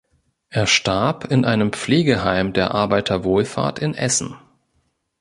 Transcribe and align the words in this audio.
Er 0.49 0.65
starb 0.65 1.25
in 1.25 1.45
einem 1.45 1.73
Pflegeheim 1.73 2.53
der 2.53 2.71
Arbeiterwohlfahrt 2.73 3.77
in 3.77 3.93
Essen. 3.93 4.35